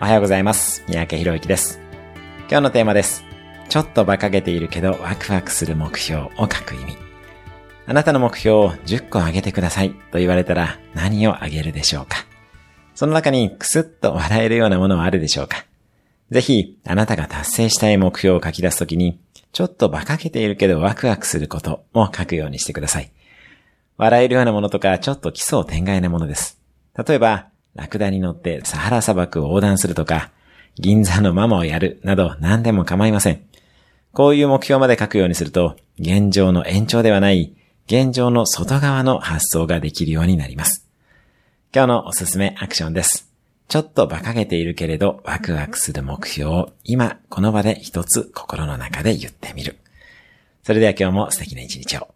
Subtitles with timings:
[0.00, 0.82] おはようございます。
[0.88, 1.78] 三宅博之です。
[2.48, 3.22] 今日のテーマです。
[3.68, 6.96] ちょっと馬鹿げているけどワクワクする目標を書く意味。
[7.86, 12.24] あなたの目標を10個上げてくださいと言われたら何を上げるでしょうか
[12.94, 15.66] その中にクスッと笑えるようなものはあるでしょうか
[16.30, 19.20] ぜひ、あなたが達成したい目標を書き出すときに、
[19.52, 23.12] ちょっと馬鹿げているけどワクワクすることを書くようにしてください。
[23.98, 26.58] 笑えるようなものとか、ちょっと奇想天外なものです。
[26.96, 30.30] 例えば、ラクダに乗ってサハラ砂漠を横断するとか、
[30.76, 33.42] 銀座のママをやるなど何でも構いません。
[34.12, 37.54] こういう目標まで書くようにすると、現状の延長ではない、
[37.86, 40.86] 現状の外側の発想ができるようになります。
[41.74, 43.30] 今日のおすすめアクションです。
[43.68, 49.78] ちょっと馬鹿げているけれどワクワクする目標を今この場で一つ心の中で言ってみる。
[50.64, 52.08] それでは今日も素敵な一日を。